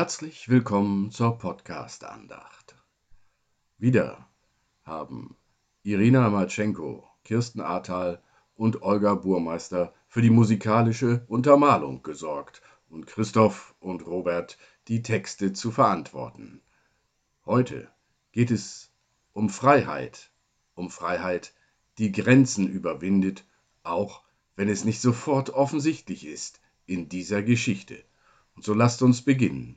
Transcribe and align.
Herzlich 0.00 0.48
willkommen 0.48 1.10
zur 1.10 1.36
Podcast-Andacht. 1.36 2.74
Wieder 3.76 4.26
haben 4.82 5.36
Irina 5.82 6.30
Matschenko, 6.30 7.06
Kirsten 7.22 7.60
Ahrtal 7.60 8.22
und 8.54 8.80
Olga 8.80 9.14
Burmeister 9.14 9.92
für 10.08 10.22
die 10.22 10.30
musikalische 10.30 11.22
Untermalung 11.28 12.02
gesorgt 12.02 12.62
und 12.88 13.06
Christoph 13.06 13.74
und 13.78 14.06
Robert 14.06 14.56
die 14.88 15.02
Texte 15.02 15.52
zu 15.52 15.70
verantworten. 15.70 16.62
Heute 17.44 17.86
geht 18.32 18.50
es 18.50 18.90
um 19.34 19.50
Freiheit, 19.50 20.30
um 20.74 20.88
Freiheit, 20.88 21.52
die 21.98 22.10
Grenzen 22.10 22.70
überwindet, 22.70 23.44
auch 23.82 24.22
wenn 24.56 24.70
es 24.70 24.86
nicht 24.86 25.02
sofort 25.02 25.50
offensichtlich 25.50 26.24
ist 26.26 26.62
in 26.86 27.10
dieser 27.10 27.42
Geschichte. 27.42 28.02
Und 28.56 28.64
so 28.64 28.72
lasst 28.72 29.02
uns 29.02 29.20
beginnen, 29.20 29.76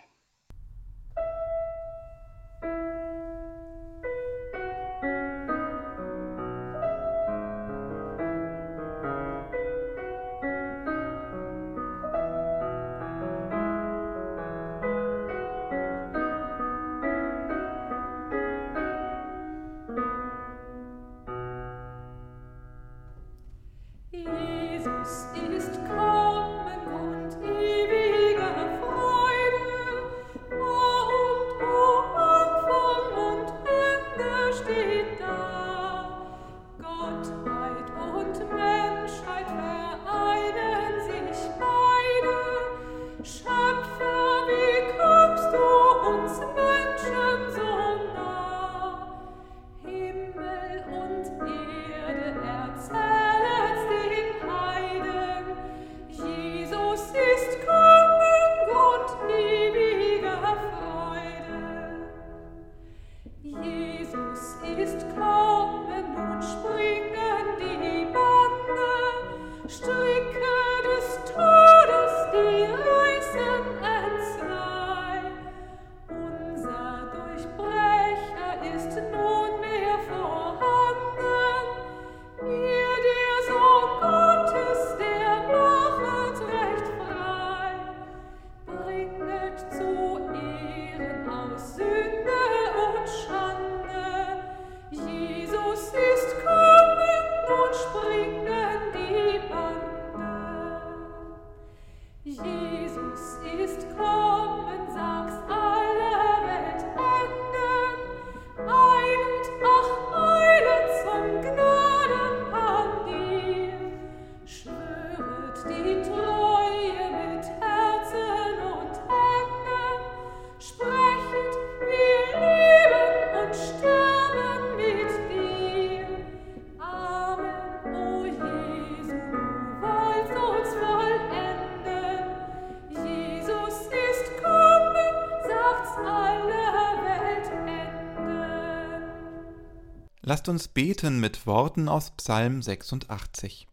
Lasst 140.41 140.49
uns 140.49 140.69
beten 140.69 141.19
mit 141.19 141.45
Worten 141.45 141.87
aus 141.87 142.09
Psalm 142.17 142.63
86. 142.63 143.67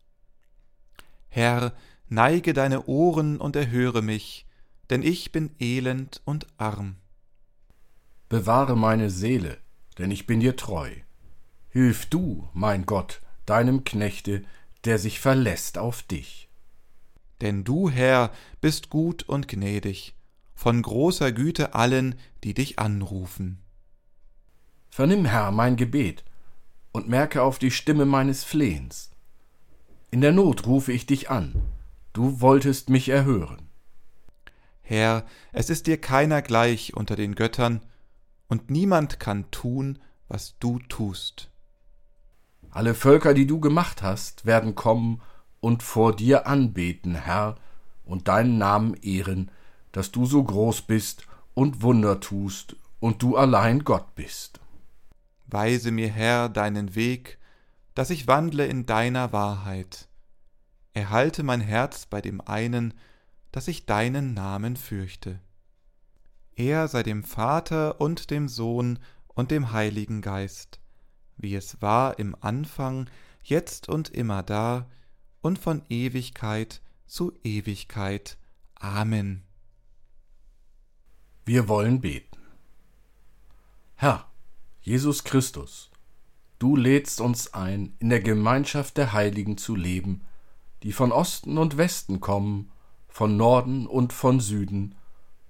Herr, 1.31 1.73
neige 2.11 2.53
deine 2.53 2.85
Ohren 2.85 3.39
und 3.39 3.57
erhöre 3.57 4.03
mich, 4.03 4.45
denn 4.91 5.03
ich 5.03 5.33
bin 5.33 5.49
elend 5.61 6.21
und 6.27 6.47
arm. 6.59 6.97
Bewahre 8.29 8.77
meine 8.77 9.09
Seele, 9.09 9.57
denn 9.97 10.11
ich 10.11 10.27
bin 10.27 10.41
dir 10.41 10.57
treu. 10.57 10.91
Hilf 11.71 12.05
du, 12.05 12.47
mein 12.53 12.85
Gott, 12.85 13.23
deinem 13.47 13.85
Knechte, 13.85 14.45
der 14.85 14.99
sich 14.99 15.21
verlässt 15.21 15.79
auf 15.79 16.03
dich. 16.03 16.51
Denn 17.41 17.65
du, 17.65 17.89
Herr, 17.89 18.31
bist 18.61 18.91
gut 18.91 19.23
und 19.23 19.49
gnädig, 19.49 20.15
von 20.55 20.83
großer 20.83 21.33
Güte 21.33 21.75
allen, 21.75 22.17
die 22.45 22.53
dich 22.53 22.79
anrufen. 22.79 23.63
Vernimm, 24.91 25.25
Herr, 25.25 25.51
mein 25.51 25.77
Gebet 25.77 26.25
und 26.93 27.09
merke 27.09 27.43
auf 27.43 27.59
die 27.59 27.71
Stimme 27.71 28.05
meines 28.07 28.45
Flehens. 28.45 29.11
In 30.11 30.21
der 30.21 30.33
Not 30.33 30.67
rufe 30.67 30.93
ich 30.93 31.07
dich 31.07 31.31
an, 31.31 31.63
du 32.13 32.41
wolltest 32.41 32.91
mich 32.91 33.09
erhören. 33.09 33.69
Herr, 34.83 35.27
es 35.53 35.69
ist 35.69 35.87
dir 35.87 36.01
keiner 36.01 36.41
gleich 36.41 36.95
unter 36.97 37.15
den 37.15 37.35
Göttern, 37.35 37.83
und 38.49 38.71
niemand 38.71 39.21
kann 39.21 39.51
tun, 39.51 39.99
was 40.29 40.59
du 40.59 40.79
tust. 40.79 41.51
Alle 42.71 42.95
Völker, 42.95 43.35
die 43.35 43.47
du 43.47 43.61
gemacht 43.61 44.03
hast, 44.03 44.47
werden 44.47 44.75
kommen 44.75 45.21
und 45.61 45.83
vor 45.83 46.17
dir 46.17 46.47
anbeten, 46.47 47.15
Herr, 47.15 47.57
und 48.05 48.29
deinen 48.29 48.57
Namen 48.57 48.95
ehren, 48.95 49.51
dass 49.93 50.13
du 50.13 50.25
so 50.25 50.43
groß 50.43 50.83
bist 50.83 51.27
und 51.55 51.83
Wunder 51.83 52.21
tust 52.21 52.77
und 53.01 53.23
du 53.23 53.37
allein 53.37 53.85
Gott 53.85 54.15
bist. 54.15 54.61
Weise 55.49 55.91
mir, 55.91 56.09
Herr, 56.09 56.49
deinen 56.49 56.95
Weg, 56.95 57.39
dass 57.95 58.11
ich 58.11 58.27
wandle 58.27 58.67
in 58.67 58.87
deiner 58.87 59.33
Wahrheit. 59.33 60.09
Erhalte 60.93 61.43
mein 61.43 61.61
Herz 61.61 62.07
bei 62.07 62.21
dem 62.21 62.41
einen, 62.41 62.95
dass 63.51 63.69
ich 63.69 63.87
deinen 63.87 64.35
Namen 64.35 64.77
fürchte. 64.77 65.41
Er 66.55 66.89
sei 66.89 67.03
dem 67.03 67.25
Vater 67.25 68.01
und 68.01 68.31
dem 68.31 68.49
Sohn 68.49 68.99
und 69.29 69.51
dem 69.51 69.73
Heiligen 69.73 70.21
Geist, 70.21 70.81
wie 71.37 71.55
es 71.55 71.81
war 71.81 72.19
im 72.19 72.37
Anfang, 72.41 73.09
jetzt 73.43 73.89
und 73.89 74.11
immer 74.11 74.43
da 74.43 74.89
und 75.41 75.59
von 75.59 75.83
Ewigkeit 75.89 76.83
zu 77.07 77.33
Ewigkeit. 77.43 78.37
Amen. 78.75 79.45
Wir 81.45 81.69
wollen 81.69 82.01
beten. 82.01 82.39
Herr, 83.95 84.31
Jesus 84.89 85.23
Christus, 85.23 85.91
du 86.59 86.75
lädst 86.75 87.21
uns 87.21 87.53
ein, 87.53 87.95
in 87.99 88.09
der 88.09 88.23
Gemeinschaft 88.23 88.97
der 88.97 89.13
Heiligen 89.13 89.59
zu 89.59 89.77
leben, 89.77 90.25
die 90.83 90.93
von 90.93 91.13
Osten 91.13 91.59
und 91.59 91.77
Westen 91.77 92.21
kommen, 92.21 92.73
von 93.07 93.37
Norden 93.37 93.87
und 93.87 94.15
von 94.15 94.41
Süden, 94.41 94.95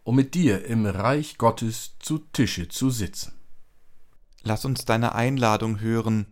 um 0.03 0.17
mit 0.17 0.35
dir 0.35 0.65
im 0.65 0.87
Reich 0.87 1.39
Gottes 1.39 1.95
zu 2.01 2.19
Tische 2.19 2.67
zu 2.67 2.91
sitzen. 2.91 3.33
Lass 4.43 4.65
uns 4.65 4.87
deine 4.87 5.15
Einladung 5.15 5.79
hören, 5.79 6.27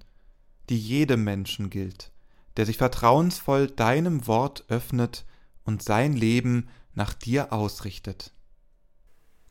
die 0.69 0.77
jedem 0.77 1.23
Menschen 1.23 1.71
gilt, 1.71 2.11
der 2.57 2.67
sich 2.67 2.77
vertrauensvoll 2.77 3.69
deinem 3.69 4.27
Wort 4.27 4.65
öffnet 4.67 5.25
und 5.63 5.81
sein 5.81 6.15
Leben 6.15 6.69
nach 6.93 7.15
dir 7.15 7.53
ausrichtet. 7.53 8.33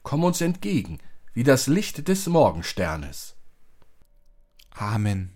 Komm 0.04 0.25
uns 0.25 0.42
entgegen, 0.42 1.00
wie 1.31 1.44
das 1.44 1.68
Licht 1.68 2.10
des 2.10 2.28
Morgensternes. 2.28 3.36
Amen. 4.80 5.30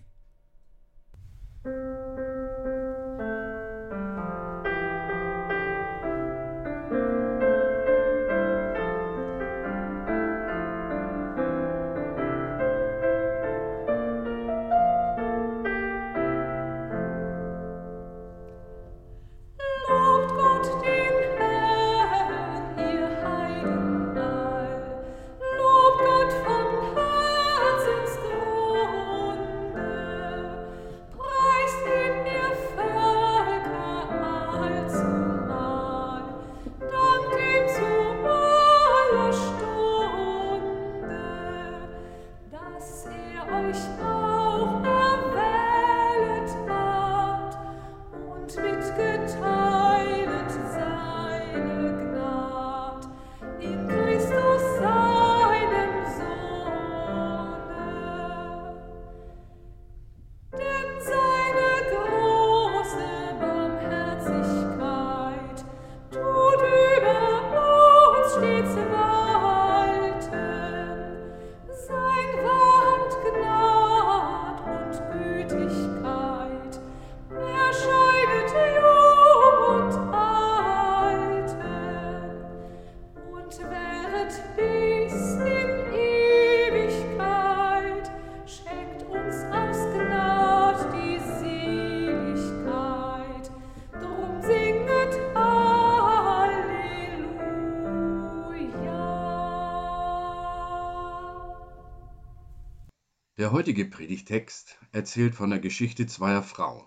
Heutige 103.80 103.96
Predigtext 103.96 104.78
erzählt 104.92 105.34
von 105.34 105.48
der 105.48 105.58
Geschichte 105.58 106.06
zweier 106.06 106.42
Frauen. 106.42 106.84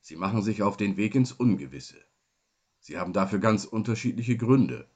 Sie 0.00 0.16
machen 0.16 0.42
sich 0.42 0.62
auf 0.62 0.76
den 0.76 0.96
Weg 0.96 1.14
ins 1.14 1.30
Ungewisse. 1.30 2.04
Sie 2.80 2.98
haben 2.98 3.12
dafür 3.12 3.38
ganz 3.38 3.64
unterschiedliche 3.64 4.36
Gründe. 4.36 4.88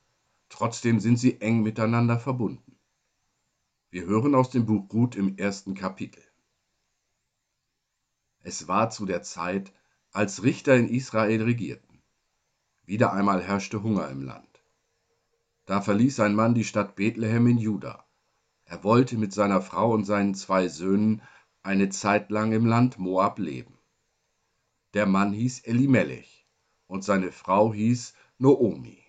Trotzdem 0.48 0.98
sind 0.98 1.18
sie 1.18 1.40
eng 1.40 1.62
miteinander 1.62 2.18
verbunden. 2.18 2.76
Wir 3.90 4.06
hören 4.06 4.34
aus 4.34 4.50
dem 4.50 4.66
Buch 4.66 4.92
Ruth 4.92 5.14
im 5.14 5.36
ersten 5.36 5.74
Kapitel. 5.74 6.24
Es 8.42 8.66
war 8.66 8.90
zu 8.90 9.06
der 9.06 9.22
Zeit, 9.22 9.72
als 10.10 10.42
Richter 10.42 10.74
in 10.74 10.88
Israel 10.88 11.42
regierten. 11.42 12.02
Wieder 12.86 13.12
einmal 13.12 13.40
herrschte 13.40 13.84
Hunger 13.84 14.08
im 14.08 14.22
Land. 14.22 14.64
Da 15.66 15.80
verließ 15.80 16.18
ein 16.18 16.34
Mann 16.34 16.54
die 16.54 16.64
Stadt 16.64 16.96
Bethlehem 16.96 17.46
in 17.46 17.58
Juda 17.58 18.04
er 18.70 18.84
wollte 18.84 19.18
mit 19.18 19.32
seiner 19.32 19.60
Frau 19.62 19.92
und 19.92 20.04
seinen 20.04 20.36
zwei 20.36 20.68
Söhnen 20.68 21.22
eine 21.64 21.88
Zeit 21.88 22.30
lang 22.30 22.52
im 22.52 22.66
Land 22.66 23.00
Moab 23.00 23.40
leben. 23.40 23.76
Der 24.94 25.06
Mann 25.06 25.32
hieß 25.32 25.62
Elimelech 25.64 26.46
und 26.86 27.02
seine 27.02 27.32
Frau 27.32 27.74
hieß 27.74 28.14
Noomi. 28.38 29.02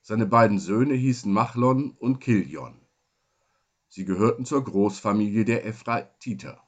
Seine 0.00 0.26
beiden 0.26 0.58
Söhne 0.58 0.94
hießen 0.94 1.32
Machlon 1.32 1.92
und 1.92 2.18
Kiljon. 2.18 2.80
Sie 3.86 4.04
gehörten 4.04 4.44
zur 4.44 4.64
Großfamilie 4.64 5.44
der 5.44 5.64
Ephratiter, 5.64 6.60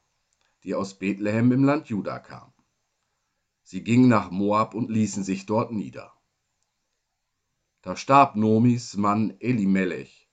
die 0.63 0.77
aus 0.77 0.95
Bethlehem 1.01 1.51
im 1.51 1.65
Land 1.65 1.89
Juda 1.89 2.21
kam. 2.21 2.53
Sie 3.65 3.83
gingen 3.83 4.09
nach 4.09 4.31
Moab 4.31 4.75
und 4.75 4.93
ließen 4.93 5.25
sich 5.25 5.45
dort 5.45 5.73
nieder. 5.73 6.13
Da 7.83 7.97
starb 7.97 8.37
Nomis 8.37 8.97
Mann 8.97 9.35
Elimelech 9.41 10.26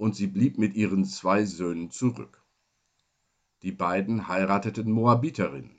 und 0.00 0.16
sie 0.16 0.28
blieb 0.28 0.56
mit 0.56 0.74
ihren 0.76 1.04
zwei 1.04 1.44
Söhnen 1.44 1.90
zurück. 1.90 2.42
Die 3.60 3.70
beiden 3.70 4.28
heirateten 4.28 4.90
Moabiterinnen. 4.90 5.76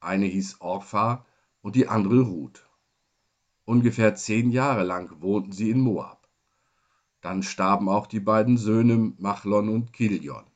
Eine 0.00 0.24
hieß 0.24 0.62
Orpha 0.62 1.26
und 1.60 1.76
die 1.76 1.88
andere 1.88 2.22
Ruth. 2.22 2.66
Ungefähr 3.66 4.14
zehn 4.14 4.50
Jahre 4.50 4.82
lang 4.82 5.20
wohnten 5.20 5.52
sie 5.52 5.68
in 5.68 5.80
Moab. 5.80 6.26
Dann 7.20 7.42
starben 7.42 7.90
auch 7.90 8.06
die 8.06 8.20
beiden 8.20 8.56
Söhne 8.56 9.12
Machlon 9.18 9.68
und 9.68 9.92
Kilion. 9.92 10.46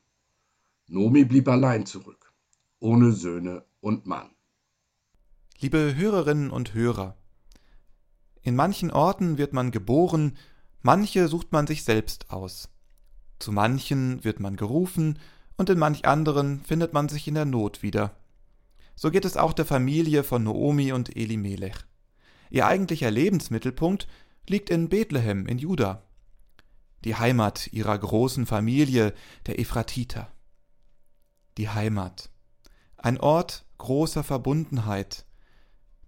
Nomi 0.87 1.25
blieb 1.25 1.47
allein 1.49 1.85
zurück, 1.85 2.33
ohne 2.79 3.11
Söhne 3.11 3.63
und 3.81 4.07
Mann. 4.07 4.31
Liebe 5.59 5.95
Hörerinnen 5.95 6.49
und 6.49 6.73
Hörer, 6.73 7.15
in 8.41 8.55
manchen 8.55 8.89
Orten 8.89 9.37
wird 9.37 9.53
man 9.53 9.69
geboren, 9.69 10.37
Manche 10.85 11.29
sucht 11.29 11.53
man 11.53 11.65
sich 11.65 11.85
selbst 11.85 12.29
aus. 12.29 12.69
Zu 13.39 13.53
manchen 13.53 14.21
wird 14.25 14.41
man 14.41 14.57
gerufen 14.57 15.17
und 15.55 15.69
in 15.69 15.79
manch 15.79 16.05
anderen 16.05 16.61
findet 16.61 16.91
man 16.91 17.07
sich 17.07 17.25
in 17.25 17.35
der 17.35 17.45
Not 17.45 17.81
wieder. 17.83 18.17
So 18.93 19.09
geht 19.09 19.23
es 19.23 19.37
auch 19.37 19.53
der 19.53 19.65
Familie 19.65 20.25
von 20.25 20.43
Noomi 20.43 20.91
und 20.91 21.15
Elimelech. 21.15 21.77
Ihr 22.49 22.67
eigentlicher 22.67 23.09
Lebensmittelpunkt 23.09 24.07
liegt 24.47 24.69
in 24.69 24.89
Bethlehem 24.89 25.47
in 25.47 25.57
Juda, 25.57 26.03
die 27.05 27.15
Heimat 27.15 27.71
ihrer 27.71 27.97
großen 27.97 28.45
Familie, 28.45 29.13
der 29.45 29.59
Ephratiter. 29.59 30.31
Die 31.57 31.69
Heimat. 31.69 32.29
Ein 32.97 33.19
Ort 33.19 33.65
großer 33.77 34.23
Verbundenheit. 34.23 35.25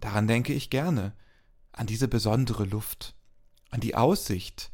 Daran 0.00 0.26
denke 0.26 0.52
ich 0.52 0.68
gerne, 0.68 1.14
an 1.72 1.86
diese 1.86 2.08
besondere 2.08 2.64
Luft 2.64 3.15
an 3.76 3.80
die 3.80 3.94
Aussicht, 3.94 4.70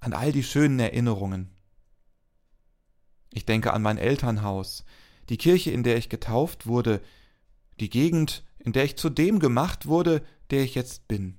an 0.00 0.14
all 0.14 0.32
die 0.32 0.42
schönen 0.42 0.80
Erinnerungen. 0.80 1.52
Ich 3.32 3.46
denke 3.46 3.72
an 3.72 3.82
mein 3.82 3.98
Elternhaus, 3.98 4.84
die 5.28 5.36
Kirche, 5.36 5.70
in 5.70 5.84
der 5.84 5.96
ich 5.96 6.08
getauft 6.08 6.66
wurde, 6.66 7.00
die 7.78 7.88
Gegend, 7.88 8.44
in 8.58 8.72
der 8.72 8.82
ich 8.82 8.96
zu 8.96 9.10
dem 9.10 9.38
gemacht 9.38 9.86
wurde, 9.86 10.24
der 10.50 10.64
ich 10.64 10.74
jetzt 10.74 11.06
bin. 11.06 11.38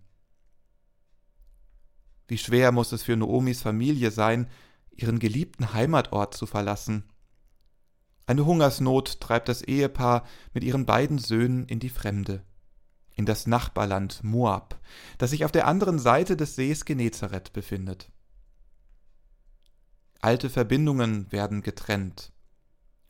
Wie 2.30 2.38
schwer 2.38 2.72
muss 2.72 2.94
es 2.94 3.04
für 3.04 3.18
Noomis 3.18 3.62
Familie 3.62 4.10
sein, 4.10 4.50
ihren 4.90 5.20
geliebten 5.20 5.74
Heimatort 5.74 6.34
zu 6.34 6.46
verlassen. 6.46 7.04
Eine 8.28 8.46
Hungersnot 8.46 9.20
treibt 9.20 9.50
das 9.50 9.62
Ehepaar 9.62 10.26
mit 10.54 10.64
ihren 10.64 10.86
beiden 10.86 11.18
Söhnen 11.18 11.66
in 11.66 11.82
die 11.82 11.90
Fremde 11.90 12.46
in 13.16 13.26
das 13.26 13.48
Nachbarland 13.48 14.24
Moab, 14.24 14.80
das 15.18 15.32
sich 15.32 15.46
auf 15.46 15.52
der 15.52 15.68
anderen 15.68 16.00
Seite 16.00 16.36
des 16.36 16.56
Sees 16.56 16.86
Genezareth 16.86 17.54
befindet. 17.54 18.12
Alte 20.20 20.50
Verbindungen 20.50 21.32
werden 21.32 21.62
getrennt. 21.62 22.32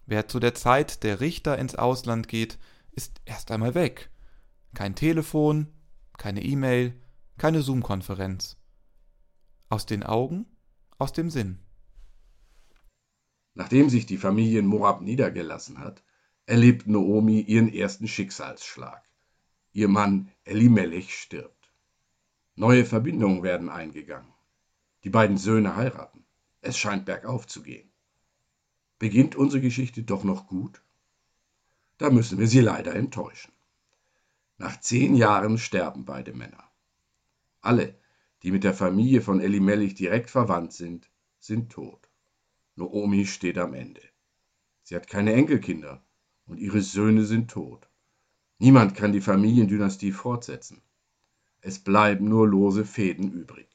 Wer 0.05 0.27
zu 0.27 0.39
der 0.39 0.55
Zeit 0.55 1.03
der 1.03 1.21
Richter 1.21 1.57
ins 1.57 1.75
Ausland 1.75 2.27
geht, 2.27 2.57
ist 2.91 3.21
erst 3.25 3.51
einmal 3.51 3.75
weg. 3.75 4.09
Kein 4.73 4.95
Telefon, 4.95 5.67
keine 6.17 6.43
E-Mail, 6.43 6.99
keine 7.37 7.61
Zoom-Konferenz. 7.61 8.57
Aus 9.69 9.85
den 9.85 10.03
Augen, 10.03 10.45
aus 10.97 11.13
dem 11.13 11.29
Sinn. 11.29 11.59
Nachdem 13.53 13.89
sich 13.89 14.05
die 14.05 14.17
Familie 14.17 14.59
in 14.59 14.65
Moab 14.65 15.01
niedergelassen 15.01 15.79
hat, 15.79 16.03
erlebt 16.45 16.87
Noomi 16.87 17.39
ihren 17.41 17.71
ersten 17.71 18.07
Schicksalsschlag. 18.07 19.03
Ihr 19.73 19.87
Mann 19.87 20.29
Elimelech 20.43 21.15
stirbt. 21.15 21.71
Neue 22.55 22.85
Verbindungen 22.85 23.41
werden 23.41 23.69
eingegangen. 23.69 24.31
Die 25.03 25.09
beiden 25.09 25.37
Söhne 25.37 25.75
heiraten. 25.75 26.23
Es 26.61 26.77
scheint 26.77 27.05
bergauf 27.05 27.47
zu 27.47 27.63
gehen. 27.63 27.91
Beginnt 28.99 29.35
unsere 29.35 29.61
Geschichte 29.61 30.03
doch 30.03 30.23
noch 30.23 30.45
gut? 30.45 30.83
Da 31.97 32.11
müssen 32.11 32.37
wir 32.37 32.47
sie 32.47 32.61
leider 32.61 32.93
enttäuschen. 32.93 33.51
Nach 34.59 34.79
zehn 34.79 35.15
Jahren 35.15 35.57
sterben 35.57 36.05
beide 36.05 36.33
Männer. 36.33 36.63
Alle, 37.61 37.95
die 38.43 38.51
mit 38.51 38.63
der 38.63 38.75
Familie 38.75 39.21
von 39.21 39.41
Elimelech 39.41 39.95
direkt 39.95 40.29
verwandt 40.29 40.73
sind, 40.73 41.09
sind 41.39 41.71
tot. 41.71 42.07
Noomi 42.75 43.25
steht 43.25 43.57
am 43.57 43.73
Ende. 43.73 44.01
Sie 44.83 44.95
hat 44.95 45.07
keine 45.07 45.33
Enkelkinder 45.33 46.03
und 46.45 46.59
ihre 46.59 46.81
Söhne 46.81 47.25
sind 47.25 47.49
tot. 47.49 47.89
Niemand 48.63 48.95
kann 48.95 49.11
die 49.11 49.19
Familiendynastie 49.19 50.13
fortsetzen. 50.13 50.81
Es 51.59 51.79
bleiben 51.79 52.29
nur 52.29 52.47
lose 52.47 52.85
Fäden 52.85 53.29
übrig. 53.29 53.67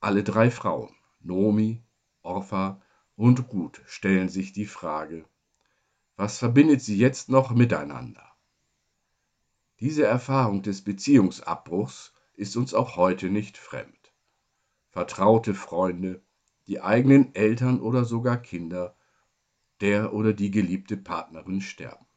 Alle 0.00 0.24
drei 0.24 0.50
Frauen, 0.50 0.88
Nomi, 1.20 1.82
Orpha 2.22 2.80
und 3.14 3.52
Ruth, 3.52 3.82
stellen 3.84 4.30
sich 4.30 4.54
die 4.54 4.64
Frage, 4.64 5.26
was 6.16 6.38
verbindet 6.38 6.80
sie 6.80 6.96
jetzt 6.96 7.28
noch 7.28 7.50
miteinander? 7.50 8.32
Diese 9.80 10.06
Erfahrung 10.06 10.62
des 10.62 10.82
Beziehungsabbruchs 10.82 12.14
ist 12.36 12.56
uns 12.56 12.72
auch 12.72 12.96
heute 12.96 13.28
nicht 13.28 13.58
fremd. 13.58 14.14
Vertraute 14.88 15.52
Freunde, 15.52 16.22
die 16.68 16.80
eigenen 16.80 17.34
Eltern 17.34 17.82
oder 17.82 18.06
sogar 18.06 18.38
Kinder, 18.38 18.96
der 19.82 20.14
oder 20.14 20.32
die 20.32 20.50
geliebte 20.50 20.96
Partnerin 20.96 21.60
sterben. 21.60 22.07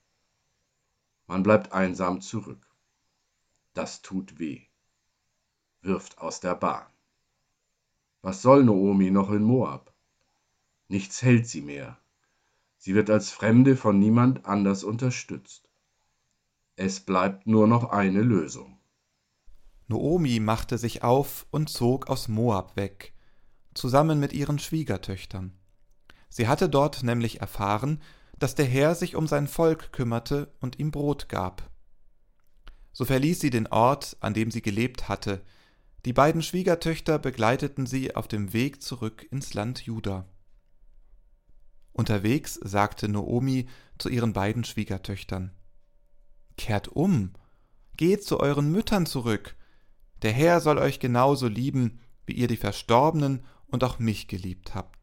Man 1.31 1.43
bleibt 1.43 1.71
einsam 1.71 2.19
zurück. 2.19 2.67
Das 3.73 4.01
tut 4.01 4.37
weh. 4.37 4.63
Wirft 5.81 6.17
aus 6.17 6.41
der 6.41 6.55
Bahn. 6.55 6.85
Was 8.21 8.41
soll 8.41 8.65
Noomi 8.65 9.11
noch 9.11 9.31
in 9.31 9.41
Moab? 9.41 9.93
Nichts 10.89 11.21
hält 11.21 11.47
sie 11.47 11.61
mehr. 11.61 11.97
Sie 12.75 12.95
wird 12.95 13.09
als 13.09 13.31
Fremde 13.31 13.77
von 13.77 13.97
niemand 13.97 14.45
anders 14.45 14.83
unterstützt. 14.83 15.69
Es 16.75 16.99
bleibt 16.99 17.47
nur 17.47 17.65
noch 17.65 17.91
eine 17.91 18.23
Lösung. 18.23 18.77
Noomi 19.87 20.41
machte 20.41 20.77
sich 20.77 21.01
auf 21.01 21.47
und 21.49 21.69
zog 21.69 22.09
aus 22.09 22.27
Moab 22.27 22.75
weg, 22.75 23.13
zusammen 23.73 24.19
mit 24.19 24.33
ihren 24.33 24.59
Schwiegertöchtern. 24.59 25.57
Sie 26.27 26.49
hatte 26.49 26.67
dort 26.67 27.03
nämlich 27.03 27.39
erfahren, 27.39 28.01
dass 28.41 28.55
der 28.55 28.65
Herr 28.65 28.95
sich 28.95 29.15
um 29.15 29.27
sein 29.27 29.47
Volk 29.47 29.91
kümmerte 29.93 30.51
und 30.59 30.79
ihm 30.79 30.89
Brot 30.89 31.29
gab. 31.29 31.69
So 32.91 33.05
verließ 33.05 33.39
sie 33.39 33.51
den 33.51 33.67
Ort, 33.67 34.17
an 34.19 34.33
dem 34.33 34.49
sie 34.49 34.63
gelebt 34.63 35.07
hatte. 35.07 35.43
Die 36.05 36.13
beiden 36.13 36.41
Schwiegertöchter 36.41 37.19
begleiteten 37.19 37.85
sie 37.85 38.15
auf 38.15 38.27
dem 38.27 38.51
Weg 38.51 38.81
zurück 38.81 39.27
ins 39.29 39.53
Land 39.53 39.81
Juda. 39.81 40.27
Unterwegs 41.91 42.59
sagte 42.63 43.09
Noomi 43.09 43.67
zu 43.99 44.09
ihren 44.09 44.33
beiden 44.33 44.63
Schwiegertöchtern 44.63 45.51
Kehrt 46.57 46.87
um, 46.87 47.33
geht 47.95 48.23
zu 48.23 48.39
euren 48.39 48.71
Müttern 48.71 49.05
zurück. 49.05 49.55
Der 50.23 50.31
Herr 50.31 50.61
soll 50.61 50.79
euch 50.79 50.99
genauso 50.99 51.47
lieben, 51.47 51.99
wie 52.25 52.33
ihr 52.33 52.47
die 52.47 52.57
Verstorbenen 52.57 53.45
und 53.67 53.83
auch 53.83 53.99
mich 53.99 54.27
geliebt 54.27 54.73
habt. 54.73 55.00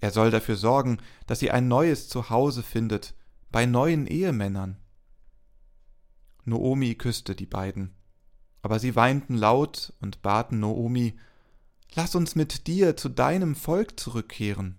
Er 0.00 0.10
soll 0.10 0.30
dafür 0.30 0.56
sorgen, 0.56 0.98
dass 1.26 1.40
sie 1.40 1.50
ein 1.50 1.68
neues 1.68 2.08
Zuhause 2.08 2.62
findet, 2.62 3.14
bei 3.50 3.66
neuen 3.66 4.06
Ehemännern. 4.06 4.76
Noomi 6.44 6.94
küsste 6.94 7.34
die 7.34 7.46
beiden, 7.46 7.94
aber 8.62 8.78
sie 8.78 8.96
weinten 8.96 9.36
laut 9.36 9.92
und 10.00 10.22
baten 10.22 10.60
Noomi, 10.60 11.18
Lass 11.94 12.14
uns 12.14 12.36
mit 12.36 12.68
dir 12.68 12.96
zu 12.96 13.08
deinem 13.08 13.56
Volk 13.56 13.98
zurückkehren. 13.98 14.76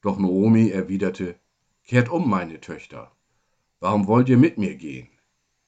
Doch 0.00 0.18
Noomi 0.18 0.70
erwiderte, 0.70 1.38
Kehrt 1.82 2.08
um, 2.08 2.28
meine 2.30 2.60
Töchter. 2.60 3.12
Warum 3.80 4.06
wollt 4.06 4.30
ihr 4.30 4.38
mit 4.38 4.56
mir 4.56 4.76
gehen? 4.76 5.08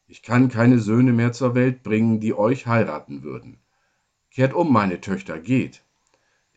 Ich 0.07 0.23
kann 0.23 0.49
keine 0.49 0.79
Söhne 0.79 1.13
mehr 1.13 1.33
zur 1.33 1.55
Welt 1.55 1.83
bringen, 1.83 2.21
die 2.21 2.33
euch 2.33 2.67
heiraten 2.67 3.23
würden. 3.23 3.59
Kehrt 4.31 4.55
um, 4.55 4.73
meine 4.73 5.03
Töchter, 5.03 5.39
geht. 5.39 5.85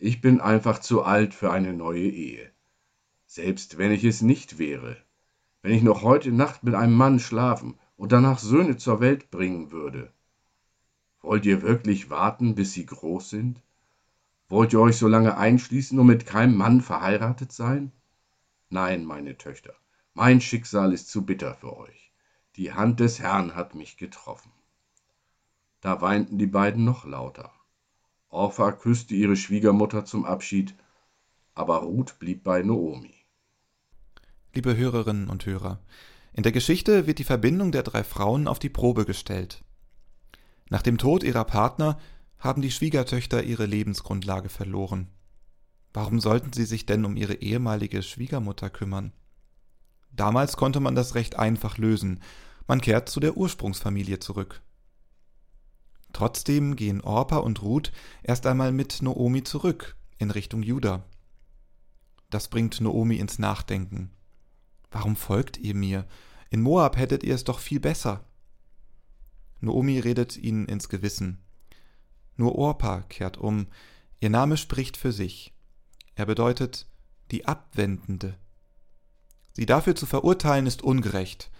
Ich 0.01 0.21
bin 0.21 0.39
einfach 0.39 0.79
zu 0.79 1.03
alt 1.03 1.33
für 1.33 1.51
eine 1.51 1.73
neue 1.73 2.07
Ehe. 2.07 2.49
Selbst 3.25 3.77
wenn 3.77 3.91
ich 3.91 4.05
es 4.05 4.21
nicht 4.21 4.57
wäre, 4.57 4.95
wenn 5.61 5.73
ich 5.73 5.83
noch 5.83 6.03
heute 6.03 6.31
Nacht 6.31 6.63
mit 6.63 6.73
einem 6.73 6.93
Mann 6.93 7.19
schlafen 7.19 7.77
und 7.97 8.13
danach 8.13 8.39
Söhne 8.39 8.77
zur 8.77 9.01
Welt 9.01 9.29
bringen 9.29 9.71
würde. 9.71 10.13
Wollt 11.21 11.45
ihr 11.45 11.61
wirklich 11.61 12.09
warten, 12.09 12.55
bis 12.55 12.71
sie 12.71 12.85
groß 12.85 13.29
sind? 13.29 13.61
Wollt 14.47 14.71
ihr 14.71 14.79
euch 14.79 14.95
so 14.95 15.09
lange 15.09 15.37
einschließen 15.37 15.99
und 15.99 16.07
mit 16.07 16.25
keinem 16.25 16.55
Mann 16.55 16.79
verheiratet 16.79 17.51
sein? 17.51 17.91
Nein, 18.69 19.03
meine 19.03 19.37
Töchter, 19.37 19.73
mein 20.13 20.39
Schicksal 20.39 20.93
ist 20.93 21.09
zu 21.09 21.25
bitter 21.25 21.55
für 21.55 21.75
euch. 21.75 22.13
Die 22.55 22.71
Hand 22.71 23.01
des 23.01 23.19
Herrn 23.19 23.53
hat 23.53 23.75
mich 23.75 23.97
getroffen. 23.97 24.53
Da 25.81 25.99
weinten 25.99 26.37
die 26.37 26.47
beiden 26.47 26.85
noch 26.85 27.03
lauter. 27.03 27.51
Orpha 28.29 28.71
küsste 28.71 29.15
ihre 29.15 29.35
Schwiegermutter 29.35 30.05
zum 30.05 30.23
Abschied, 30.23 30.75
aber 31.55 31.77
Ruth 31.77 32.19
blieb 32.19 32.43
bei 32.43 32.61
Noomi. 32.61 33.13
Liebe 34.53 34.77
Hörerinnen 34.77 35.29
und 35.29 35.45
Hörer, 35.45 35.79
in 36.33 36.43
der 36.43 36.51
Geschichte 36.51 37.07
wird 37.07 37.19
die 37.19 37.23
Verbindung 37.23 37.71
der 37.71 37.83
drei 37.83 38.03
Frauen 38.03 38.47
auf 38.47 38.59
die 38.59 38.69
Probe 38.69 39.05
gestellt. 39.05 39.63
Nach 40.69 40.83
dem 40.83 40.97
Tod 40.97 41.23
ihrer 41.23 41.43
Partner 41.43 41.97
haben 42.37 42.61
die 42.61 42.71
Schwiegertöchter 42.71 43.43
ihre 43.43 43.65
Lebensgrundlage 43.65 44.49
verloren. 44.49 45.07
Warum 45.91 46.19
sollten 46.19 46.53
sie 46.53 46.65
sich 46.65 46.85
denn 46.85 47.05
um 47.05 47.17
ihre 47.17 47.33
ehemalige 47.33 48.03
Schwiegermutter 48.03 48.69
kümmern? 48.69 49.11
Damals 50.11 50.55
konnte 50.55 50.79
man 50.79 50.95
das 50.95 51.15
recht 51.15 51.37
einfach 51.37 51.77
lösen, 51.77 52.21
man 52.67 52.81
kehrt 52.81 53.09
zu 53.09 53.19
der 53.19 53.35
Ursprungsfamilie 53.35 54.19
zurück. 54.19 54.61
Trotzdem 56.13 56.75
gehen 56.75 57.01
Orpa 57.01 57.37
und 57.37 57.61
Ruth 57.61 57.91
erst 58.23 58.45
einmal 58.45 58.71
mit 58.71 59.01
Noomi 59.01 59.43
zurück 59.43 59.95
in 60.17 60.31
Richtung 60.31 60.63
Juda. 60.63 61.03
Das 62.29 62.47
bringt 62.47 62.81
Noomi 62.81 63.15
ins 63.15 63.39
Nachdenken. 63.39 64.11
Warum 64.91 65.15
folgt 65.15 65.57
ihr 65.57 65.75
mir? 65.75 66.07
In 66.49 66.61
Moab 66.61 66.97
hättet 66.97 67.23
ihr 67.23 67.35
es 67.35 67.43
doch 67.43 67.59
viel 67.59 67.79
besser. 67.79 68.25
Noomi 69.61 69.99
redet 69.99 70.37
ihnen 70.37 70.65
ins 70.65 70.89
Gewissen. 70.89 71.39
Nur 72.37 72.55
Orpa 72.55 73.01
kehrt 73.01 73.37
um, 73.37 73.67
ihr 74.19 74.29
Name 74.29 74.57
spricht 74.57 74.97
für 74.97 75.11
sich. 75.11 75.53
Er 76.15 76.25
bedeutet 76.25 76.87
die 77.31 77.45
Abwendende. 77.45 78.37
Sie 79.53 79.65
dafür 79.65 79.95
zu 79.95 80.05
verurteilen 80.05 80.67
ist 80.67 80.81
ungerecht. 80.81 81.51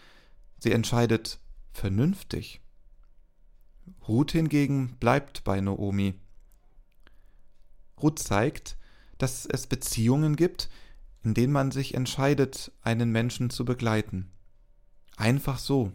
Sie 0.57 0.71
entscheidet 0.71 1.39
vernünftig. 1.71 2.61
Ruth 4.08 4.31
hingegen 4.31 4.98
bleibt 5.00 5.43
bei 5.43 5.62
Noomi. 5.62 6.15
Ruth 8.01 8.19
zeigt, 8.19 8.77
dass 9.17 9.46
es 9.46 9.67
Beziehungen 9.67 10.36
gibt, 10.36 10.69
in 11.24 11.34
denen 11.34 11.53
man 11.53 11.72
sich 11.72 11.93
entscheidet, 11.93 12.72
einen 12.81 13.12
Menschen 13.12 13.50
zu 13.50 13.65
begleiten. 13.65 14.31
Einfach 15.17 15.60
so, 15.60 15.91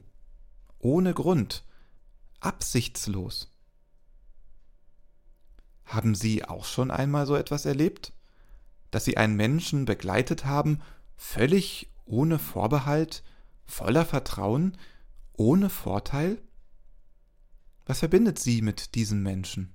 ohne 0.79 1.15
Grund, 1.15 1.65
absichtslos. 2.41 3.51
Haben 5.87 6.15
Sie 6.15 6.45
auch 6.45 6.65
schon 6.65 6.91
einmal 6.91 7.27
so 7.27 7.37
etwas 7.37 7.65
erlebt? 7.65 8.13
Dass 8.91 9.05
Sie 9.05 9.17
einen 9.17 9.37
Menschen 9.37 9.87
begleitet 9.87 10.45
haben, 10.45 10.81
völlig 11.17 11.91
ohne 12.05 12.39
Vorbehalt, 12.39 13.23
voller 13.65 14.05
Vertrauen, 14.05 14.77
ohne 15.33 15.71
Vorteil? 15.71 16.39
Was 17.87 17.99
verbindet 17.99 18.39
Sie 18.39 18.63
mit 18.63 18.95
diesen 18.95 19.23
Menschen? 19.23 19.73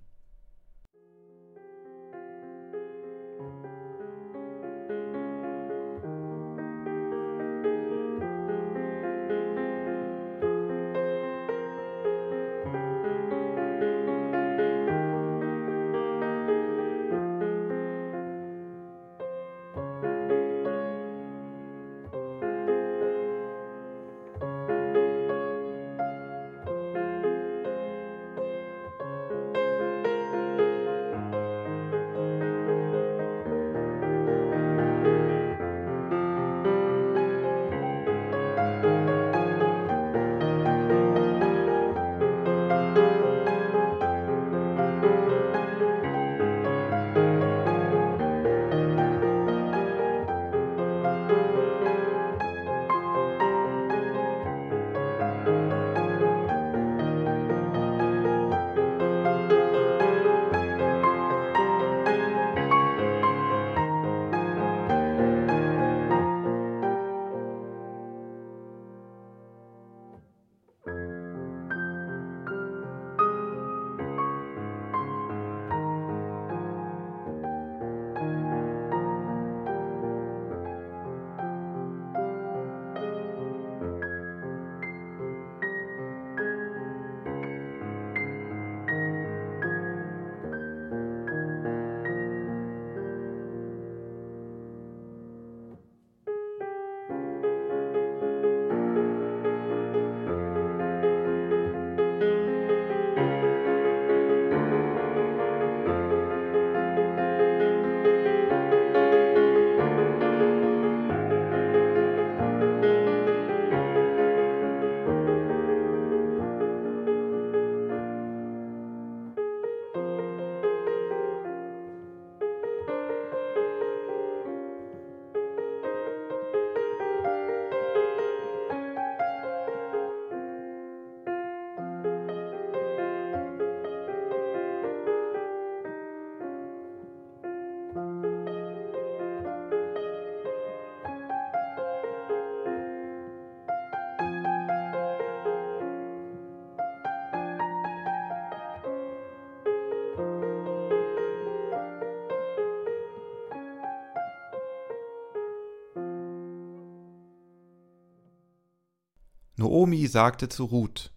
Noomi 159.70 160.08
sagte 160.08 160.50
zu 160.50 160.66
Ruth, 160.66 161.14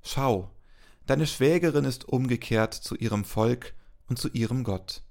Schau, 0.00 0.50
deine 1.04 1.26
Schwägerin 1.26 1.84
ist 1.84 2.08
umgekehrt 2.08 2.72
zu 2.72 2.96
ihrem 2.96 3.26
Volk 3.26 3.74
und 4.06 4.18
zu 4.18 4.30
ihrem 4.30 4.64
Gott. 4.64 5.02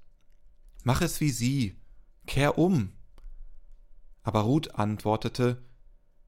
Mach 0.82 1.00
es 1.00 1.20
wie 1.20 1.30
sie, 1.30 1.76
kehr 2.26 2.58
um. 2.58 2.92
Aber 4.24 4.40
Ruth 4.40 4.74
antwortete, 4.74 5.62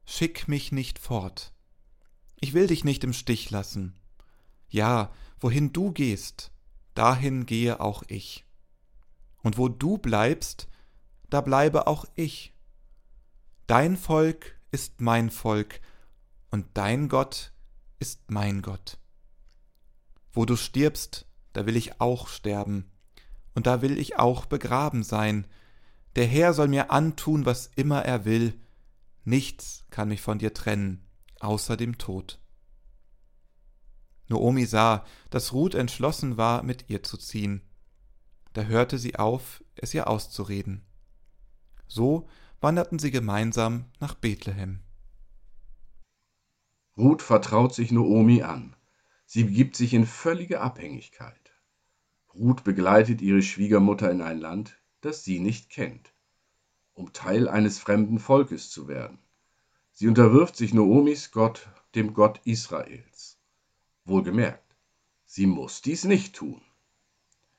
Schick 0.05 0.47
mich 0.47 0.71
nicht 0.71 0.99
fort. 0.99 1.53
Ich 2.39 2.53
will 2.53 2.67
dich 2.67 2.85
nicht 2.85 3.03
im 3.03 3.11
Stich 3.11 3.49
lassen. 3.49 3.99
Ja, 4.69 5.11
wohin 5.41 5.73
du 5.73 5.91
gehst, 5.91 6.53
dahin 6.93 7.45
gehe 7.45 7.81
auch 7.81 8.03
ich. 8.07 8.45
Und 9.43 9.57
wo 9.57 9.67
du 9.67 9.97
bleibst, 9.97 10.69
da 11.29 11.41
bleibe 11.41 11.87
auch 11.87 12.05
ich. 12.15 12.53
Dein 13.67 13.97
Volk 13.97 14.57
ist 14.71 15.01
mein 15.01 15.29
Volk, 15.29 15.81
und 16.51 16.65
dein 16.73 17.09
Gott 17.09 17.51
ist 17.99 18.29
mein 18.31 18.61
Gott. 18.61 18.99
Wo 20.31 20.45
du 20.45 20.55
stirbst, 20.55 21.25
da 21.53 21.65
will 21.65 21.75
ich 21.75 21.99
auch 21.99 22.27
sterben, 22.27 22.91
und 23.55 23.65
da 23.65 23.81
will 23.81 23.97
ich 23.97 24.19
auch 24.19 24.45
begraben 24.45 25.03
sein. 25.03 25.47
Der 26.15 26.27
Herr 26.27 26.53
soll 26.53 26.67
mir 26.67 26.91
antun, 26.91 27.45
was 27.45 27.71
immer 27.75 28.05
er 28.05 28.25
will, 28.25 28.59
nichts 29.23 29.85
kann 29.89 30.09
mich 30.09 30.21
von 30.21 30.37
dir 30.37 30.53
trennen, 30.53 31.05
außer 31.39 31.75
dem 31.75 31.97
Tod. 31.97 32.39
Noomi 34.27 34.65
sah, 34.65 35.05
dass 35.29 35.53
Ruth 35.53 35.73
entschlossen 35.73 36.37
war, 36.37 36.63
mit 36.63 36.89
ihr 36.89 37.01
zu 37.03 37.17
ziehen. 37.17 37.61
Da 38.53 38.63
hörte 38.63 38.97
sie 38.97 39.15
auf, 39.15 39.63
es 39.75 39.93
ihr 39.93 40.07
auszureden. 40.07 40.85
So 41.87 42.27
wanderten 42.59 42.99
sie 42.99 43.11
gemeinsam 43.11 43.85
nach 43.99 44.15
Bethlehem. 44.15 44.81
Ruth 46.97 47.21
vertraut 47.21 47.75
sich 47.75 47.91
Noomi 47.91 48.41
an. 48.41 48.75
Sie 49.25 49.43
begibt 49.43 49.75
sich 49.75 49.93
in 49.93 50.07
völlige 50.07 50.61
Abhängigkeit. 50.61 51.53
Ruth 52.33 52.63
begleitet 52.63 53.21
ihre 53.21 53.43
Schwiegermutter 53.43 54.09
in 54.09 54.21
ein 54.21 54.39
Land, 54.39 54.79
das 55.01 55.23
sie 55.23 55.39
nicht 55.39 55.69
kennt, 55.69 56.11
um 56.93 57.13
Teil 57.13 57.47
eines 57.47 57.77
fremden 57.77 58.17
Volkes 58.17 58.71
zu 58.71 58.87
werden. 58.87 59.19
Sie 59.91 60.07
unterwirft 60.07 60.55
sich 60.55 60.73
Noomis 60.73 61.31
Gott, 61.31 61.69
dem 61.93 62.13
Gott 62.13 62.41
Israels. 62.45 63.37
Wohlgemerkt, 64.05 64.75
sie 65.25 65.45
muss 65.45 65.81
dies 65.81 66.03
nicht 66.03 66.35
tun. 66.35 66.61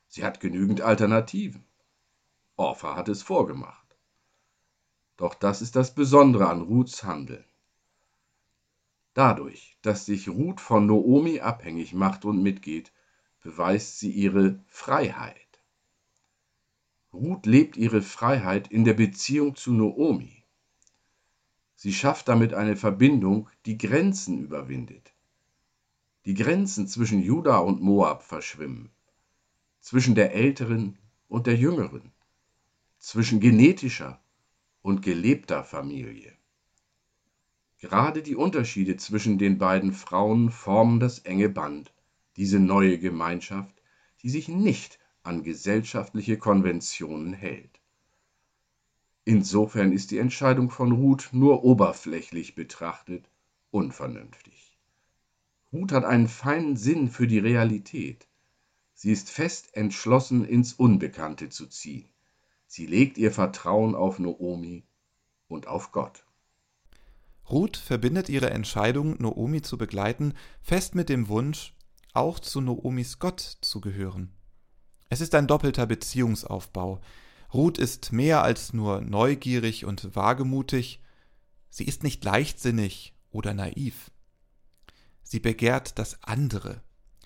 Sie 0.09 0.25
hat 0.25 0.41
genügend 0.41 0.81
Alternativen. 0.81 1.65
Orpha 2.57 2.97
hat 2.97 3.09
es 3.09 3.23
vorgemacht. 3.23 3.97
Doch 5.17 5.35
das 5.35 5.63
ist 5.63 5.77
das 5.77 5.95
Besondere 5.95 6.49
an 6.49 6.63
Ruths 6.63 7.05
Handeln. 7.05 7.45
Dadurch, 9.19 9.77
dass 9.83 10.07
sich 10.07 10.29
Ruth 10.29 10.61
von 10.61 10.87
Noomi 10.87 11.41
abhängig 11.41 11.93
macht 11.93 12.25
und 12.25 12.41
mitgeht, 12.41 12.93
beweist 13.43 13.99
sie 13.99 14.13
ihre 14.13 14.63
Freiheit. 14.69 15.61
Ruth 17.13 17.45
lebt 17.45 17.77
ihre 17.77 18.01
Freiheit 18.01 18.69
in 18.69 18.85
der 18.85 18.95
Beziehung 18.95 19.57
zu 19.57 19.73
Noomi. 19.73 20.45
Sie 21.75 21.93
schafft 21.93 22.29
damit 22.29 22.55
eine 22.55 22.77
Verbindung, 22.77 23.49
die 23.67 23.77
Grenzen 23.77 24.39
überwindet. 24.39 25.13
Die 26.25 26.35
Grenzen 26.35 26.87
zwischen 26.87 27.21
Juda 27.21 27.59
und 27.59 27.83
Moab 27.83 28.23
verschwimmen, 28.23 28.93
zwischen 29.81 30.15
der 30.15 30.33
älteren 30.33 30.97
und 31.27 31.49
der 31.49 31.57
jüngeren, 31.57 32.13
zwischen 33.01 33.41
genetischer 33.41 34.23
und 34.81 35.03
gelebter 35.03 35.65
Familie. 35.65 36.38
Gerade 37.79 38.23
die 38.23 38.35
Unterschiede 38.35 38.97
zwischen 38.97 39.39
den 39.39 39.59
beiden 39.59 39.93
Frauen 39.93 40.51
formen 40.51 40.99
das 40.99 41.21
enge 41.21 41.49
Band, 41.49 41.93
diese 42.37 42.59
neue 42.59 42.99
Gemeinschaft, 42.99 43.83
die 44.23 44.31
sich 44.31 44.49
nicht 44.49 44.99
an 45.23 45.45
gesellschaftliche 45.45 46.39
Konventionen 46.39 47.33
hält. 47.33 47.81
Insofern 49.25 49.93
ist 49.93 50.11
die 50.11 50.19
Entscheidung 50.19 50.71
von 50.71 50.91
Ruth 50.91 51.29
nur 51.33 51.63
oberflächlich 51.63 52.55
betrachtet 52.55 53.31
unvernünftig. 53.71 54.79
Ruth 55.73 55.93
hat 55.93 56.05
einen 56.05 56.29
feinen 56.29 56.77
Sinn 56.77 57.09
für 57.09 57.27
die 57.27 57.39
Realität. 57.39 58.27
Sie 58.95 59.13
ist 59.13 59.31
fest 59.31 59.77
entschlossen, 59.77 60.45
ins 60.45 60.73
Unbekannte 60.73 61.51
zu 61.51 61.67
ziehen. 61.67 62.09
Sie 62.67 62.87
legt 62.87 63.19
ihr 63.19 63.31
Vertrauen 63.31 63.95
auf 63.95 64.19
Noomi 64.19 64.83
und 65.47 65.67
auf 65.67 65.93
Gott. 65.93 66.25
Ruth 67.51 67.77
verbindet 67.77 68.29
ihre 68.29 68.51
Entscheidung, 68.51 69.17
Noomi 69.21 69.63
zu 69.63 69.79
begleiten, 69.79 70.35
fest 70.61 70.95
mit 70.95 71.09
dem 71.09 71.29
Wunsch, 71.29 71.75
auch 72.13 72.39
zu 72.39 72.61
Noomis 72.61 73.19
Gott 73.19 73.41
zu 73.41 73.81
gehören. 73.81 74.35
Es 75.09 75.21
ist 75.21 75.35
ein 75.35 75.47
doppelter 75.47 75.87
Beziehungsaufbau. 75.87 77.01
Ruth 77.55 77.79
ist 77.79 78.13
mehr 78.13 78.43
als 78.43 78.75
nur 78.75 79.01
neugierig 79.01 79.87
und 79.87 80.15
wagemutig, 80.15 81.03
sie 81.71 81.85
ist 81.85 82.03
nicht 82.03 82.23
leichtsinnig 82.25 83.15
oder 83.31 83.55
naiv. 83.55 84.11
Sie 85.23 85.41
begehrt 85.41 85.99
das 85.99 86.23
andere, 86.23 86.83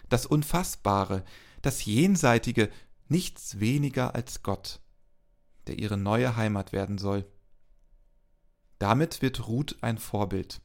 das 0.08 0.26
Unfassbare, 0.26 1.24
das 1.62 1.84
Jenseitige, 1.84 2.70
nichts 3.08 3.58
weniger 3.60 4.14
als 4.14 4.42
Gott, 4.42 4.80
der 5.66 5.78
ihre 5.78 5.96
neue 5.96 6.36
Heimat 6.36 6.72
werden 6.72 6.98
soll. 6.98 7.26
Damit 8.82 9.22
wird 9.22 9.46
Ruth 9.46 9.76
ein 9.80 9.96
Vorbild, 9.96 10.60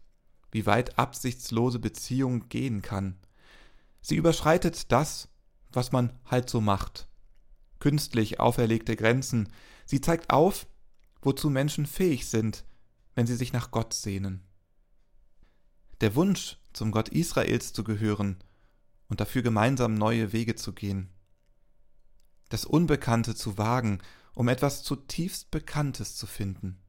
wie 0.49 0.65
weit 0.65 0.97
absichtslose 0.97 1.77
Beziehung 1.77 2.49
gehen 2.49 2.81
kann. 2.81 3.15
Sie 4.01 4.15
überschreitet 4.15 4.91
das, 4.91 5.29
was 5.71 5.91
man 5.91 6.11
halt 6.25 6.49
so 6.49 6.59
macht. 6.59 7.07
Künstlich 7.77 8.39
auferlegte 8.39 8.95
Grenzen. 8.95 9.49
Sie 9.85 10.01
zeigt 10.01 10.31
auf, 10.31 10.65
wozu 11.21 11.51
Menschen 11.51 11.85
fähig 11.85 12.27
sind, 12.27 12.65
wenn 13.13 13.27
sie 13.27 13.35
sich 13.35 13.53
nach 13.53 13.69
Gott 13.69 13.93
sehnen. 13.93 14.41
Der 16.01 16.15
Wunsch, 16.15 16.57
zum 16.73 16.91
Gott 16.91 17.09
Israels 17.09 17.71
zu 17.71 17.83
gehören 17.83 18.37
und 19.09 19.21
dafür 19.21 19.43
gemeinsam 19.43 19.93
neue 19.93 20.33
Wege 20.33 20.55
zu 20.55 20.73
gehen. 20.73 21.11
Das 22.49 22.65
Unbekannte 22.65 23.35
zu 23.35 23.59
wagen, 23.59 23.99
um 24.33 24.47
etwas 24.47 24.81
zutiefst 24.81 25.51
Bekanntes 25.51 26.15
zu 26.15 26.25
finden 26.25 26.79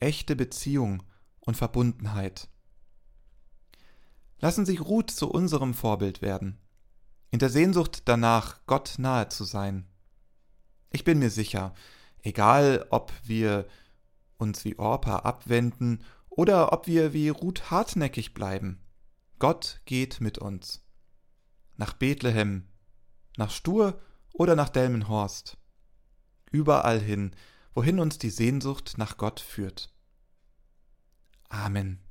echte 0.00 0.36
Beziehung 0.36 1.02
und 1.40 1.56
Verbundenheit. 1.56 2.48
Lassen 4.38 4.66
Sie 4.66 4.76
Ruth 4.76 5.10
zu 5.10 5.30
unserem 5.30 5.74
Vorbild 5.74 6.22
werden, 6.22 6.58
in 7.30 7.38
der 7.38 7.50
Sehnsucht 7.50 8.02
danach, 8.04 8.60
Gott 8.66 8.94
nahe 8.98 9.28
zu 9.28 9.44
sein. 9.44 9.86
Ich 10.90 11.02
bin 11.02 11.18
mir 11.18 11.30
sicher, 11.30 11.74
egal 12.22 12.86
ob 12.90 13.12
wir 13.24 13.66
uns 14.38 14.64
wie 14.64 14.78
Orpa 14.78 15.18
abwenden 15.18 16.04
oder 16.28 16.72
ob 16.72 16.86
wir 16.86 17.12
wie 17.12 17.28
Ruth 17.28 17.70
hartnäckig 17.70 18.34
bleiben, 18.34 18.80
Gott 19.38 19.80
geht 19.84 20.20
mit 20.20 20.38
uns. 20.38 20.84
Nach 21.76 21.92
Bethlehem, 21.92 22.68
nach 23.36 23.50
Stur 23.50 24.00
oder 24.32 24.54
nach 24.54 24.68
Delmenhorst. 24.68 25.58
Überall 26.52 27.00
hin, 27.00 27.34
wohin 27.74 27.98
uns 27.98 28.18
die 28.18 28.30
Sehnsucht 28.30 28.94
nach 28.96 29.16
Gott 29.16 29.40
führt. 29.40 29.92
Amen. 31.48 32.03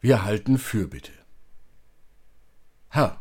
Wir 0.00 0.24
halten 0.24 0.58
Fürbitte. 0.58 1.12
Herr, 2.88 3.18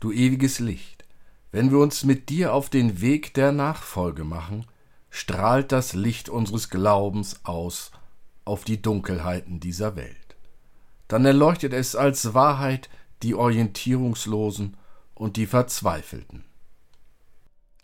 du 0.00 0.12
ewiges 0.12 0.60
Licht, 0.60 1.04
wenn 1.50 1.70
wir 1.70 1.78
uns 1.78 2.04
mit 2.04 2.28
dir 2.28 2.54
auf 2.54 2.70
den 2.70 3.00
Weg 3.00 3.34
der 3.34 3.50
Nachfolge 3.50 4.24
machen, 4.24 4.66
strahlt 5.10 5.72
das 5.72 5.92
Licht 5.92 6.28
unseres 6.28 6.70
Glaubens 6.70 7.44
aus 7.44 7.90
auf 8.44 8.64
die 8.64 8.80
Dunkelheiten 8.80 9.58
dieser 9.58 9.96
Welt. 9.96 10.36
Dann 11.08 11.24
erleuchtet 11.24 11.72
es 11.72 11.96
als 11.96 12.32
Wahrheit 12.32 12.88
die 13.22 13.34
Orientierungslosen 13.34 14.76
und 15.14 15.36
die 15.36 15.46
Verzweifelten. 15.46 16.44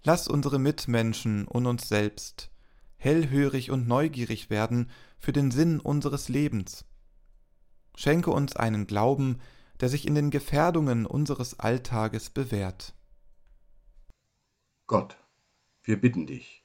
Lass 0.02 0.28
unsere 0.28 0.58
Mitmenschen 0.58 1.46
und 1.46 1.66
uns 1.66 1.88
selbst 1.88 2.50
hellhörig 2.96 3.70
und 3.70 3.88
neugierig 3.88 4.50
werden 4.50 4.90
für 5.18 5.32
den 5.32 5.50
Sinn 5.50 5.80
unseres 5.80 6.28
Lebens. 6.28 6.84
Schenke 8.00 8.30
uns 8.30 8.56
einen 8.56 8.86
Glauben, 8.86 9.40
der 9.78 9.90
sich 9.90 10.06
in 10.06 10.14
den 10.14 10.30
Gefährdungen 10.30 11.04
unseres 11.04 11.60
Alltages 11.60 12.30
bewährt. 12.30 12.94
Gott, 14.86 15.18
wir 15.82 16.00
bitten 16.00 16.26
dich, 16.26 16.64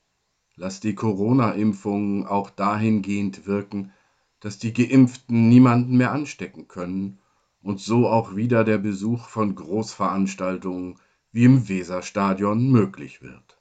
lass 0.56 0.80
die 0.80 0.96
Corona-Impfungen 0.96 2.26
auch 2.26 2.50
dahingehend 2.50 3.48
wirken, 3.48 3.92
dass 4.40 4.60
die 4.60 4.72
Geimpften 4.72 5.50
niemanden 5.50 5.98
mehr 5.98 6.14
anstecken 6.14 6.70
können 6.70 7.20
und 7.62 7.82
so 7.82 8.08
auch 8.08 8.38
wieder 8.38 8.64
der 8.64 8.78
Besuch 8.78 9.28
von 9.28 9.56
Großveranstaltungen 9.56 11.00
wie 11.34 11.44
im 11.44 11.68
Weserstadion 11.68 12.72
möglich 12.72 13.22
wird. 13.22 13.60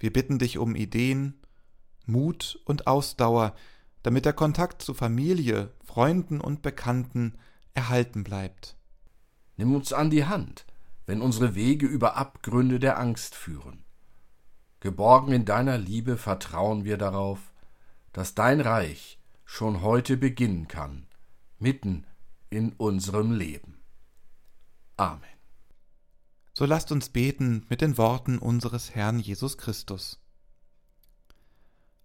Wir 0.00 0.12
bitten 0.12 0.40
dich 0.40 0.58
um 0.58 0.74
Ideen, 0.74 1.40
Mut 2.06 2.60
und 2.64 2.88
Ausdauer, 2.88 3.54
damit 4.02 4.24
der 4.24 4.32
Kontakt 4.32 4.82
zu 4.82 4.94
Familie, 4.94 5.72
Freunden 5.84 6.40
und 6.40 6.62
Bekannten 6.62 7.38
erhalten 7.74 8.24
bleibt. 8.24 8.76
Nimm 9.56 9.74
uns 9.74 9.92
an 9.92 10.10
die 10.10 10.24
Hand, 10.24 10.66
wenn 11.06 11.20
unsere 11.20 11.54
Wege 11.54 11.86
über 11.86 12.16
Abgründe 12.16 12.78
der 12.78 12.98
Angst 12.98 13.34
führen. 13.34 13.84
Geborgen 14.80 15.32
in 15.32 15.44
deiner 15.44 15.78
Liebe 15.78 16.16
vertrauen 16.16 16.84
wir 16.84 16.96
darauf, 16.96 17.52
dass 18.12 18.34
dein 18.34 18.60
Reich 18.60 19.20
schon 19.44 19.82
heute 19.82 20.16
beginnen 20.16 20.66
kann, 20.66 21.06
mitten 21.58 22.06
in 22.50 22.72
unserem 22.72 23.32
Leben. 23.32 23.80
Amen. 24.96 25.22
So 26.54 26.66
lasst 26.66 26.92
uns 26.92 27.08
beten 27.08 27.64
mit 27.68 27.80
den 27.80 27.96
Worten 27.96 28.38
unseres 28.38 28.94
Herrn 28.94 29.18
Jesus 29.18 29.56
Christus. 29.56 30.20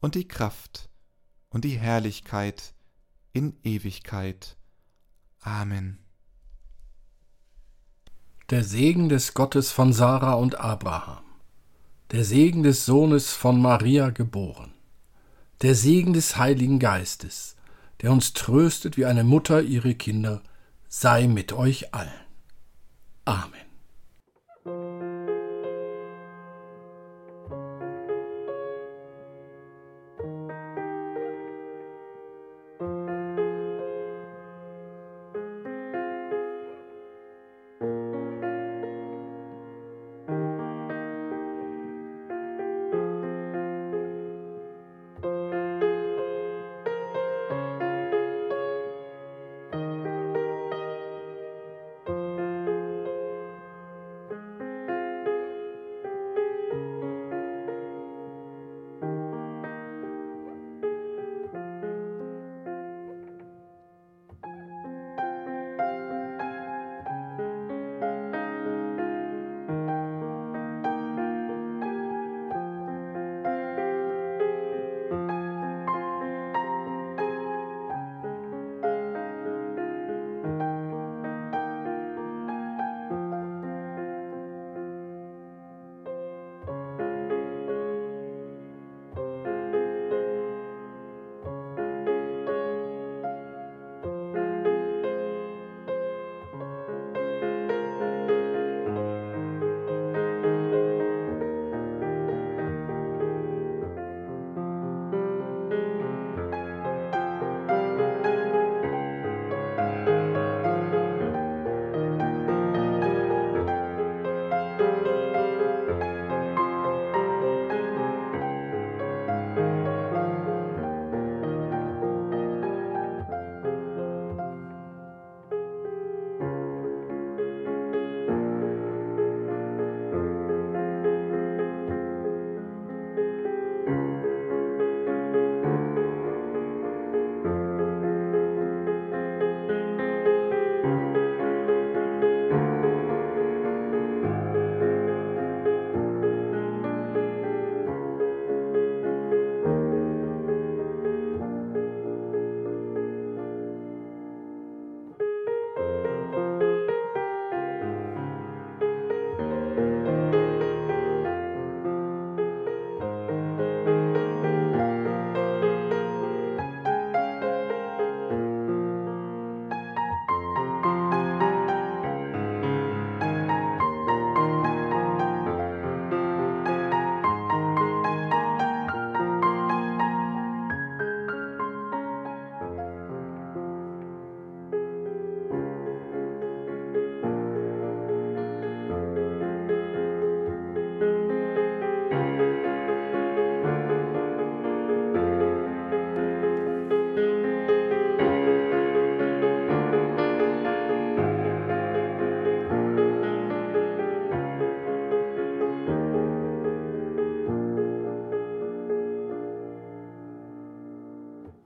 und 0.00 0.14
die 0.14 0.26
Kraft 0.26 0.88
und 1.50 1.64
die 1.64 1.78
Herrlichkeit 1.78 2.74
in 3.32 3.56
Ewigkeit. 3.62 4.56
Amen. 5.40 5.98
Der 8.50 8.64
Segen 8.64 9.08
des 9.08 9.34
Gottes 9.34 9.70
von 9.70 9.92
Sarah 9.92 10.34
und 10.34 10.56
Abraham, 10.56 11.24
der 12.10 12.24
Segen 12.24 12.62
des 12.62 12.84
Sohnes 12.84 13.32
von 13.32 13.60
Maria 13.60 14.10
geboren, 14.10 14.72
der 15.62 15.74
Segen 15.74 16.12
des 16.12 16.36
Heiligen 16.36 16.78
Geistes, 16.78 17.56
der 18.02 18.10
uns 18.10 18.32
tröstet 18.32 18.96
wie 18.96 19.04
eine 19.04 19.24
Mutter 19.24 19.62
ihre 19.62 19.94
Kinder, 19.94 20.42
sei 20.88 21.28
mit 21.28 21.52
euch 21.52 21.94
allen. 21.94 22.10
Amen. 23.24 23.69